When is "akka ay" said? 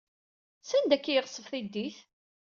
0.95-1.15